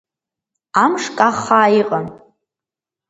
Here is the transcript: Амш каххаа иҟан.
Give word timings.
Амш 0.83 1.05
каххаа 1.17 1.67
иҟан. 1.79 2.05